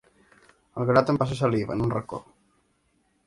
El 0.79 0.87
Garota 0.91 1.13
empassa 1.15 1.37
saliva, 1.41 1.77
en 1.77 1.85
un 1.87 1.93
racó. 1.97 2.21